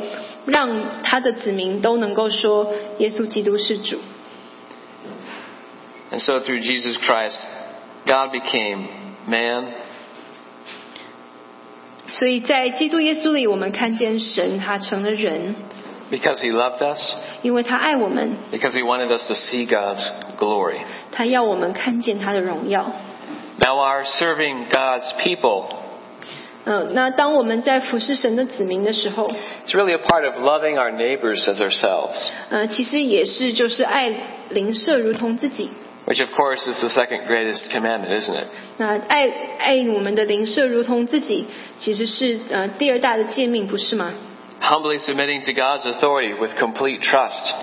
[0.45, 3.99] 让他的子民都能够说耶稣基督是主。
[6.11, 7.37] And so through Jesus Christ,
[8.05, 8.87] God became
[9.27, 9.65] man,
[12.09, 15.55] 所以在基督耶稣里，我们看见神他成了人，
[16.09, 17.01] because He loved us,
[17.41, 20.01] 因为他爱我们， because He wanted us to see God's
[20.39, 20.79] glory.
[21.11, 22.89] 他要我们看见他的荣耀。
[23.61, 25.65] Now, our serving God's people,
[26.65, 29.29] 嗯，那当我们在服侍神的子民的时候，
[29.65, 32.15] it's really a part of loving our neighbors as ourselves,
[32.49, 34.11] 呃，其实也是就是爱
[34.49, 35.69] 邻舍如同自己。
[36.05, 38.47] which of course is the second greatest commandment, isn't it?
[38.77, 41.45] 那爱爱我们的邻舍如同自己，
[41.79, 44.13] 其实是呃第二大的诫命，不是吗？
[44.61, 47.53] Humbly submitting to God's authority with complete trust.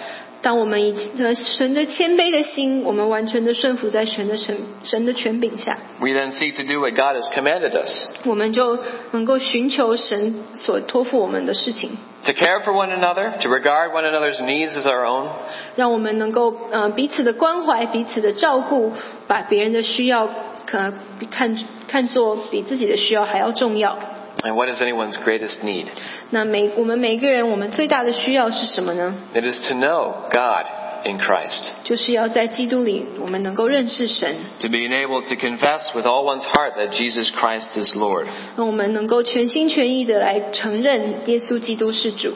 [0.42, 8.80] 当我们以呃存着谦卑的心，我们完全的顺服在神的神神的权柄下，We then seek to do what God has commanded us 我们就
[9.12, 15.28] 能够寻求神所托付我们的事情，to care for one another, to regard one another's needs as our own,
[15.76, 18.94] 让我们能够呃彼此的关怀、彼此的照顾，
[19.28, 20.30] 把别人的需要
[20.66, 20.94] 可
[21.30, 23.98] 看看作比自己的需要还要重要。
[24.43, 25.87] and what is anyone's greatest need?
[26.31, 29.15] 那每我们每个人，我们最大的需要是什么呢？
[29.35, 30.67] It is to know God
[31.05, 37.77] in Christ, 就是要在基督里，我们能够认识神， to be enabled to confess with all one's heart that Jesus Christ
[37.77, 38.27] is Lord.
[38.57, 42.33] 让我们能够全心全意的来承认耶稣基督是主。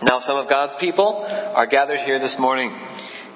[0.00, 1.24] Now, some of God's people
[1.54, 2.70] are gathered here this morning,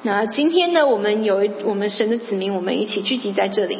[0.02, 3.78] 那今天呢，我们有我们神的子民，我们一起聚集在这里。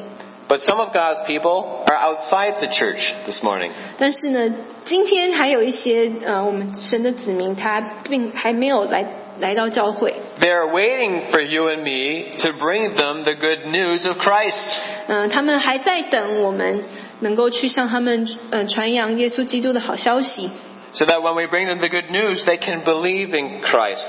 [0.48, 3.70] but some of God's people are outside the church this morning.
[3.98, 4.54] 但是呢，
[4.84, 9.04] 今天还有一些呃，我们神的子民，他并还没有来
[9.40, 10.14] 来到教会。
[10.40, 14.62] They are waiting for you and me to bring them the good news of Christ.
[15.06, 16.84] 嗯、他们还在等我们
[17.20, 20.50] 能够去向他们呃传扬耶稣基督的好消息。
[20.94, 24.06] So that when we bring them the good news, they can believe in Christ.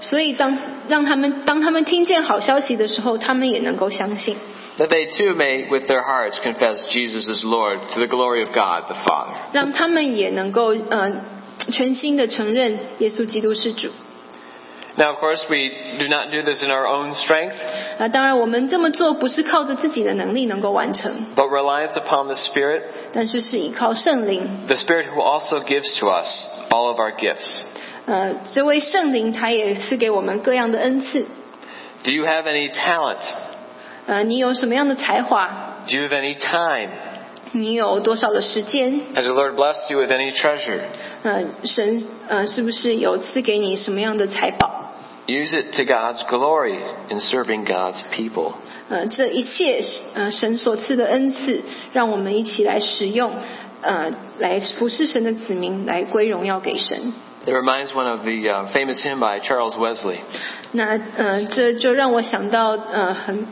[0.00, 4.36] 所以当让他们当他们听见好消息的时候，他们也能够相信，
[4.76, 8.48] That they too may, with their hearts, confess Jesus is Lord to the glory of
[8.48, 9.34] God the Father.
[9.52, 11.12] 让他们也能够呃
[11.72, 13.90] 全心的承认耶稣基督是主。
[14.96, 17.54] Now, of course, we do not do this in our own strength,
[17.98, 22.82] 啊，当然我们这么做不是靠着自己的能力能够完成， but reliance upon the Spirit,
[23.12, 24.66] 但是是依靠圣灵。
[24.68, 26.28] the Spirit who also gives to us
[26.70, 27.62] all of our gifts.
[28.09, 31.27] 呃，这位圣灵他也赐给我们各样的恩赐
[32.03, 33.17] ，Do you have any talent?
[34.07, 36.89] 呃，你有什么样的才华？Do you have any time?
[37.51, 40.79] 你有多少的时间？Has the Lord blessed you with any treasure?
[41.21, 44.91] 呃，神呃是不是有赐给你什么样的财宝
[45.27, 46.77] ？Use it to God's glory
[47.11, 48.53] in serving God's people.
[48.89, 49.83] 呃，这一切
[50.15, 51.61] 呃神所赐的恩赐，
[51.93, 53.33] 让我们一起来使用，
[53.81, 57.13] 呃，来服侍神的子民，来归荣耀给神。
[57.48, 60.20] It reminds one of the uh, famous hymn by Charles Wesley.
[60.72, 63.46] 那呃，这就让我想到呃，很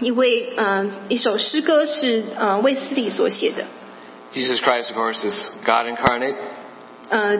[0.00, 3.64] 一位呃一首诗歌是呃卫斯理所写的，
[4.34, 6.34] Jesus Christ, of course, is God incarnate.
[7.08, 7.38] 呃，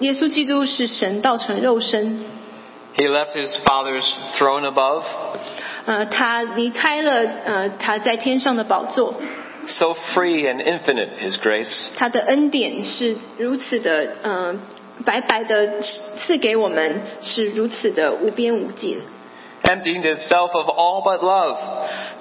[0.00, 2.24] 耶稣基督是神道成肉身，
[2.96, 4.08] He left his Father's
[4.38, 5.04] throne above,
[5.86, 7.12] 呃，他离开了
[7.44, 9.14] 呃他在天上的宝座，
[9.68, 11.84] so free and infinite his grace.
[11.96, 14.56] 他的恩典是如此的呃
[15.05, 18.97] 白白的赐给我们，是如此的无边无际。
[19.63, 21.57] Emptying himself of all but love,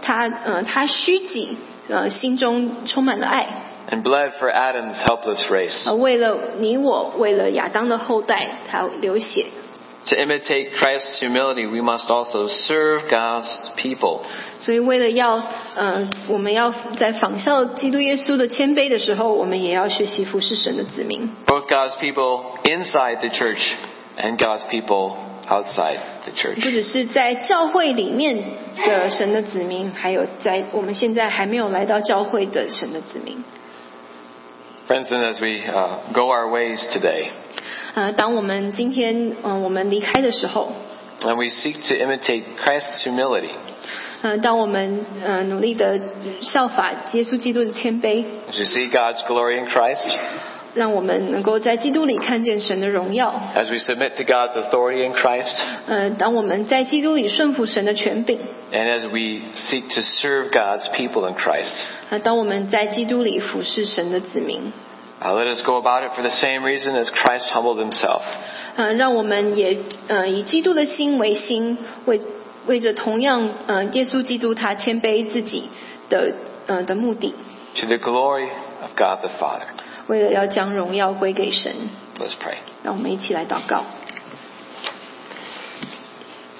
[0.00, 1.56] 他呃他虚己，
[1.88, 3.46] 呃心中充满了爱
[3.90, 5.86] ，and bled for Adam's helpless race.
[5.86, 9.46] 呃为了你我，为了亚当的后代，他流血。
[10.07, 14.21] To imitate Christ's humility, we must also serve God's people.
[14.61, 15.43] 所以，为了要，
[15.75, 23.73] 呃，我们要在仿效基督耶稣的谦卑的时候，我们也要学习服侍神的子民， Both God's people inside the church
[24.17, 25.17] and God's people
[25.49, 26.61] outside the 不 church.
[26.61, 28.37] 只是在教会里面
[28.77, 33.43] 的神的子民，还有在我们现在还没有来到教会的神的子民。
[34.87, 37.29] Friends, and as we uh, go our ways today,
[37.95, 40.71] 呃，当我们今天，嗯、我们离开的时候，
[41.21, 43.49] and we seek to imitate Christ's humility,
[44.21, 45.99] 呃，当我们呃努力的
[46.41, 50.15] 效法耶稣基督的谦卑， as we see God's glory in Christ,
[50.73, 53.33] 让我们能够在基督里看见神的荣耀。
[53.55, 55.55] as we submit to God's authority in Christ,
[55.87, 58.37] 呃，当我们在基督里顺服神的权柄，
[58.71, 61.73] and as we seek to serve God's people in Christ.
[62.09, 64.71] 呃，当我们在基督里服侍神的子民，
[65.21, 68.21] Uh, let us go about it for the same reason as Christ humbled himself.
[68.75, 72.21] 呃，让我们也呃以基督的心为心，为
[72.67, 75.69] 为着同样呃耶稣基督他谦卑自己
[76.09, 76.33] 的
[76.67, 77.33] 呃的目的，
[77.81, 78.49] To the glory
[78.81, 79.65] of God the Father.
[80.05, 81.73] 为了要将荣耀归给神。
[82.19, 82.57] Let's pray.
[82.83, 83.83] 让我们一起来祷告。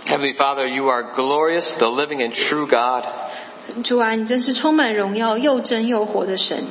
[0.07, 3.03] Heavenly Father, you are glorious, the living and true God.
[3.83, 6.63] 主啊，你真是充满荣耀、又真又活的神。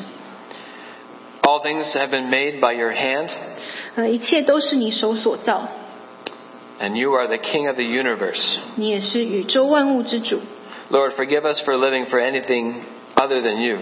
[1.51, 3.29] All things have been made by your hand,
[3.95, 5.69] 呃，一切都是你手所造，
[6.81, 8.57] and you are the King of the universe.
[8.75, 10.41] 你也是宇宙万物之主。
[10.91, 12.81] Lord, forgive us for living for anything
[13.15, 13.79] other than you.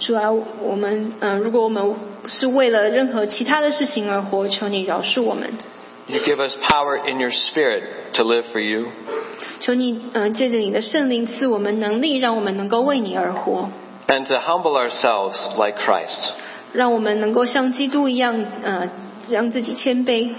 [0.00, 0.30] 主啊，
[0.60, 1.94] 我们呃，如果我们
[2.28, 5.50] 是为了任何其他的事情而活，求你饶恕我们。
[6.08, 7.82] You give us power in your spirit
[8.14, 8.86] to live for you.
[9.60, 13.68] 求你呃，借着你的圣灵赐我们能力，让我们能够为你而活，
[14.08, 16.18] and to humble ourselves like Christ,
[16.72, 18.88] 让我们能够像基督一样呃，
[19.28, 20.30] 让自己谦卑，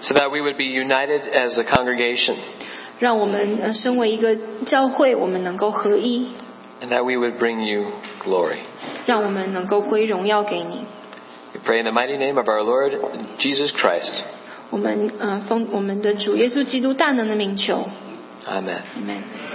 [0.00, 2.34] so that we would be united as a congregation,
[2.98, 4.36] 让我们呃，身为一个
[4.66, 6.28] 教会，我们能够合一，
[6.82, 7.84] and that we would bring you
[8.24, 8.56] glory.
[9.06, 10.84] 让我们能够归荣耀给你。
[11.54, 12.92] We pray in the mighty name of our Lord
[13.38, 14.12] Jesus Christ.
[14.70, 17.88] 我们呃，奉我们的主耶稣基督大能的名求
[18.46, 18.80] Amen.
[18.98, 19.49] ，Amen。